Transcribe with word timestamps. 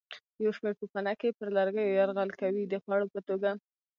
یو 0.43 0.51
شمېر 0.57 0.73
پوپنکي 0.79 1.29
پر 1.37 1.47
لرګیو 1.57 1.95
یرغل 1.99 2.29
کوي 2.39 2.63
د 2.67 2.73
خوړو 2.83 3.07
په 3.13 3.19
توګه. 3.27 3.49